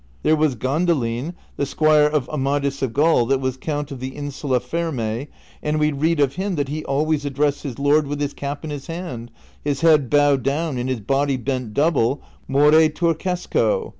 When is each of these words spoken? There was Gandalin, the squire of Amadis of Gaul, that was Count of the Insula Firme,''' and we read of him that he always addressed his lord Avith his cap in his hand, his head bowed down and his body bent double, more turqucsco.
There 0.23 0.35
was 0.35 0.55
Gandalin, 0.55 1.35
the 1.57 1.65
squire 1.67 2.07
of 2.07 2.27
Amadis 2.29 2.81
of 2.81 2.91
Gaul, 2.91 3.27
that 3.27 3.39
was 3.39 3.55
Count 3.55 3.91
of 3.91 3.99
the 3.99 4.15
Insula 4.15 4.59
Firme,''' 4.59 5.27
and 5.61 5.79
we 5.79 5.91
read 5.91 6.19
of 6.19 6.37
him 6.37 6.55
that 6.55 6.69
he 6.69 6.83
always 6.85 7.23
addressed 7.23 7.61
his 7.61 7.77
lord 7.77 8.07
Avith 8.07 8.19
his 8.19 8.33
cap 8.33 8.63
in 8.63 8.71
his 8.71 8.87
hand, 8.87 9.29
his 9.63 9.81
head 9.81 10.09
bowed 10.09 10.41
down 10.41 10.79
and 10.79 10.89
his 10.89 11.01
body 11.01 11.37
bent 11.37 11.75
double, 11.75 12.19
more 12.47 12.71
turqucsco. 12.71 13.89